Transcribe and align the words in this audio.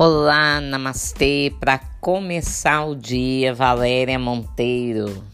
Olá, 0.00 0.60
namastê. 0.60 1.52
Para 1.58 1.76
começar 2.00 2.84
o 2.84 2.94
dia, 2.94 3.52
Valéria 3.52 4.16
Monteiro. 4.16 5.24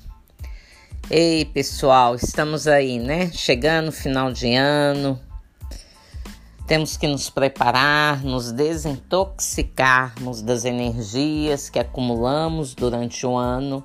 Ei, 1.11 1.45
pessoal, 1.45 2.14
estamos 2.14 2.66
aí, 2.66 2.98
né? 2.98 3.30
Chegando 3.30 3.93
final 3.93 4.32
de 4.32 4.55
ano. 4.55 5.21
Temos 6.66 6.96
que 6.96 7.07
nos 7.07 7.29
preparar, 7.29 8.25
nos 8.25 8.53
desintoxicarmos 8.53 10.41
das 10.41 10.65
energias 10.65 11.69
que 11.69 11.79
acumulamos 11.79 12.75
durante 12.75 13.27
o 13.27 13.37
ano. 13.37 13.85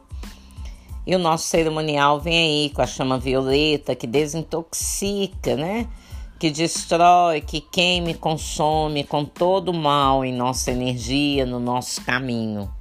E 1.05 1.13
o 1.13 1.19
nosso 1.19 1.45
cerimonial 1.45 2.21
vem 2.21 2.37
aí 2.37 2.69
com 2.69 2.81
a 2.81 2.87
chama 2.87 3.19
violeta 3.19 3.95
que 3.95 4.07
desintoxica, 4.07 5.57
né? 5.57 5.89
Que 6.39 6.49
destrói, 6.49 7.41
que 7.41 7.59
queima 7.59 8.11
e 8.11 8.13
consome 8.13 9.03
com 9.03 9.25
todo 9.25 9.69
o 9.69 9.73
mal 9.73 10.23
em 10.23 10.33
nossa 10.33 10.71
energia, 10.71 11.45
no 11.45 11.59
nosso 11.59 12.01
caminho. 12.05 12.73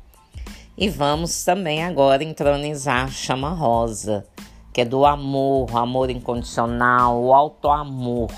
E 0.77 0.89
vamos 0.89 1.45
também 1.45 1.85
agora 1.85 2.23
entronizar 2.23 3.07
a 3.07 3.09
chama 3.09 3.51
rosa, 3.51 4.25
que 4.73 4.83
é 4.83 4.85
do 4.85 5.05
amor, 5.05 5.77
amor 5.77 6.09
incondicional, 6.09 7.21
o 7.21 7.35
auto-amor, 7.35 8.31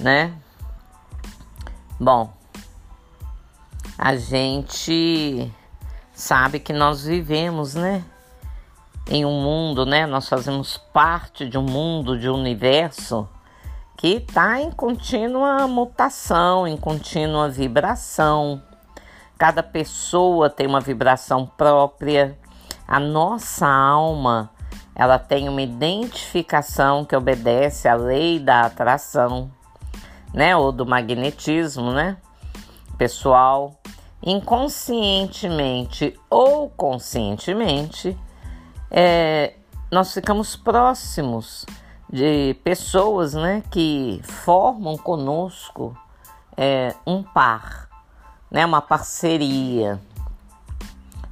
né? 0.00 0.32
Bom, 2.00 2.32
a 3.98 4.16
gente 4.16 5.52
sabe 6.14 6.60
que 6.60 6.72
nós 6.72 7.04
vivemos, 7.04 7.74
né? 7.74 8.02
Em 9.06 9.26
um 9.26 9.42
mundo, 9.42 9.84
né? 9.84 10.06
Nós 10.06 10.30
fazemos 10.30 10.78
parte 10.78 11.46
de 11.46 11.58
um 11.58 11.62
mundo, 11.62 12.18
de 12.18 12.30
um 12.30 12.36
universo 12.36 13.28
que 13.96 14.08
está 14.16 14.60
em 14.60 14.70
contínua 14.70 15.66
mutação, 15.68 16.66
em 16.66 16.76
contínua 16.76 17.48
vibração. 17.48 18.62
Cada 19.38 19.62
pessoa 19.62 20.50
tem 20.50 20.66
uma 20.66 20.80
vibração 20.80 21.46
própria. 21.46 22.38
A 22.86 22.98
nossa 22.98 23.66
alma, 23.66 24.50
ela 24.94 25.18
tem 25.18 25.48
uma 25.48 25.62
identificação 25.62 27.04
que 27.04 27.16
obedece 27.16 27.88
à 27.88 27.94
lei 27.94 28.38
da 28.38 28.62
atração, 28.62 29.50
né, 30.34 30.56
ou 30.56 30.72
do 30.72 30.86
magnetismo, 30.86 31.92
né? 31.92 32.16
Pessoal, 32.96 33.74
inconscientemente 34.22 36.18
ou 36.30 36.70
conscientemente, 36.70 38.16
é, 38.90 39.54
nós 39.90 40.12
ficamos 40.14 40.56
próximos 40.56 41.66
de 42.12 42.54
pessoas 42.62 43.32
né, 43.32 43.62
que 43.70 44.20
formam 44.22 44.98
conosco 44.98 45.96
é, 46.54 46.94
um 47.06 47.22
par, 47.22 47.88
né, 48.50 48.66
uma 48.66 48.82
parceria. 48.82 49.98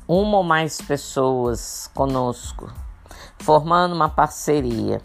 Uma 0.09 0.39
ou 0.39 0.43
mais 0.43 0.81
pessoas 0.81 1.89
conosco, 1.95 2.73
formando 3.39 3.95
uma 3.95 4.09
parceria. 4.09 5.01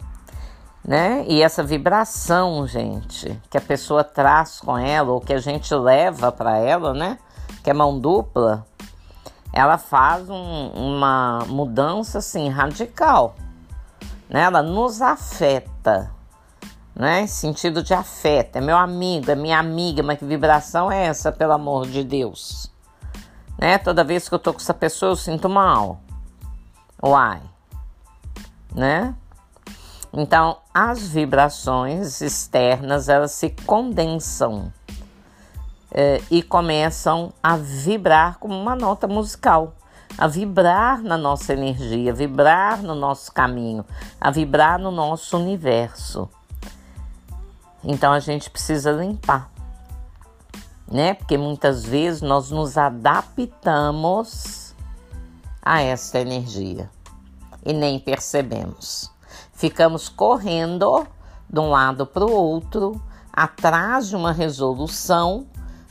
Né? 0.82 1.24
E 1.28 1.42
essa 1.42 1.62
vibração, 1.62 2.66
gente, 2.66 3.40
que 3.48 3.58
a 3.58 3.60
pessoa 3.60 4.02
traz 4.02 4.60
com 4.60 4.76
ela, 4.76 5.12
ou 5.12 5.20
que 5.20 5.32
a 5.32 5.38
gente 5.38 5.72
leva 5.74 6.32
para 6.32 6.58
ela, 6.58 6.92
né? 6.92 7.18
Que 7.62 7.70
é 7.70 7.74
mão 7.74 7.98
dupla, 8.00 8.66
ela 9.52 9.78
faz 9.78 10.28
um, 10.28 10.68
uma 10.70 11.44
mudança 11.46 12.18
assim 12.18 12.48
radical 12.48 13.36
né? 14.28 14.42
Ela 14.42 14.62
nos 14.62 15.00
afeta, 15.00 16.10
né? 16.94 17.26
Sentido 17.26 17.82
de 17.82 17.94
afeto. 17.94 18.56
É 18.56 18.60
meu 18.60 18.76
amigo, 18.76 19.30
é 19.30 19.34
minha 19.34 19.58
amiga, 19.58 20.02
mas 20.02 20.18
que 20.18 20.24
vibração 20.24 20.90
é 20.90 21.06
essa, 21.06 21.30
pelo 21.32 21.52
amor 21.52 21.86
de 21.86 22.02
Deus? 22.04 22.70
Né? 23.58 23.78
Toda 23.78 24.04
vez 24.04 24.28
que 24.28 24.34
eu 24.34 24.38
tô 24.38 24.52
com 24.52 24.60
essa 24.60 24.74
pessoa, 24.74 25.12
eu 25.12 25.16
sinto 25.16 25.48
mal. 25.48 26.00
Uai, 27.02 27.40
né? 28.74 29.14
Então, 30.12 30.58
as 30.72 31.08
vibrações 31.08 32.22
externas, 32.22 33.08
elas 33.08 33.32
se 33.32 33.50
condensam 33.66 34.72
é, 35.90 36.22
e 36.30 36.42
começam 36.42 37.32
a 37.42 37.56
vibrar 37.56 38.38
como 38.38 38.54
uma 38.54 38.74
nota 38.74 39.06
musical 39.06 39.74
a 40.18 40.26
vibrar 40.26 41.02
na 41.02 41.16
nossa 41.16 41.52
energia, 41.52 42.12
a 42.12 42.14
vibrar 42.14 42.82
no 42.82 42.94
nosso 42.94 43.32
caminho, 43.32 43.84
a 44.20 44.30
vibrar 44.30 44.78
no 44.78 44.90
nosso 44.90 45.36
universo. 45.36 46.28
Então 47.84 48.12
a 48.12 48.20
gente 48.20 48.48
precisa 48.50 48.90
limpar, 48.90 49.50
né? 50.90 51.14
Porque 51.14 51.36
muitas 51.36 51.84
vezes 51.84 52.22
nós 52.22 52.50
nos 52.50 52.78
adaptamos 52.78 54.74
a 55.62 55.82
essa 55.82 56.18
energia 56.18 56.90
e 57.64 57.72
nem 57.72 57.98
percebemos. 57.98 59.10
Ficamos 59.52 60.08
correndo 60.08 61.06
de 61.48 61.60
um 61.60 61.70
lado 61.70 62.06
para 62.06 62.24
o 62.24 62.30
outro, 62.30 63.00
atrás 63.32 64.08
de 64.08 64.16
uma 64.16 64.32
resolução, 64.32 65.46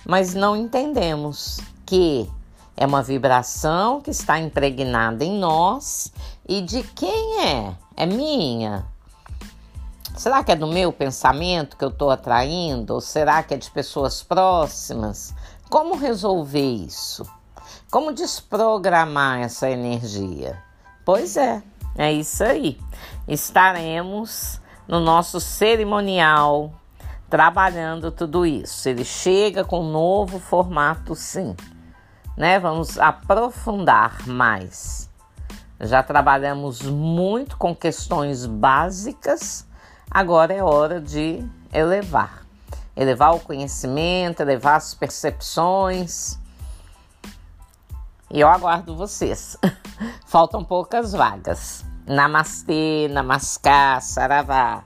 mas 0.05 0.33
não 0.33 0.55
entendemos 0.55 1.59
que 1.85 2.29
é 2.77 2.85
uma 2.85 3.01
vibração 3.01 4.01
que 4.01 4.11
está 4.11 4.37
impregnada 4.37 5.23
em 5.23 5.39
nós 5.39 6.11
e 6.47 6.61
de 6.61 6.83
quem 6.83 7.41
é? 7.41 7.73
É 7.95 8.05
minha. 8.05 8.85
Será 10.15 10.43
que 10.43 10.51
é 10.51 10.55
do 10.55 10.67
meu 10.67 10.91
pensamento 10.91 11.77
que 11.77 11.85
eu 11.85 11.89
estou 11.89 12.09
atraindo? 12.09 12.93
Ou 12.93 13.01
será 13.01 13.41
que 13.43 13.53
é 13.53 13.57
de 13.57 13.69
pessoas 13.71 14.21
próximas? 14.21 15.33
Como 15.69 15.95
resolver 15.95 16.69
isso? 16.69 17.25
Como 17.89 18.13
desprogramar 18.13 19.39
essa 19.39 19.69
energia? 19.69 20.61
Pois 21.05 21.37
é, 21.37 21.63
é 21.97 22.11
isso 22.11 22.43
aí. 22.43 22.77
Estaremos 23.27 24.59
no 24.87 24.99
nosso 24.99 25.39
cerimonial 25.39 26.73
trabalhando 27.29 28.11
tudo 28.11 28.45
isso. 28.45 28.87
Ele 28.87 29.05
chega 29.05 29.63
com 29.63 29.81
um 29.81 29.91
novo 29.91 30.39
formato, 30.39 31.15
sim 31.15 31.55
né? 32.35 32.59
Vamos 32.59 32.99
aprofundar 32.99 34.27
mais. 34.27 35.09
Já 35.79 36.01
trabalhamos 36.01 36.81
muito 36.81 37.57
com 37.57 37.75
questões 37.75 38.45
básicas, 38.45 39.67
agora 40.09 40.53
é 40.53 40.63
hora 40.63 41.01
de 41.01 41.45
elevar. 41.73 42.45
Elevar 42.95 43.35
o 43.35 43.39
conhecimento, 43.39 44.39
elevar 44.39 44.77
as 44.77 44.93
percepções. 44.93 46.39
E 48.31 48.39
eu 48.39 48.47
aguardo 48.47 48.95
vocês. 48.95 49.57
Faltam 50.25 50.63
poucas 50.63 51.11
vagas. 51.11 51.85
Namastê, 52.07 53.09
namaskar, 53.11 54.01
saravá. 54.01 54.83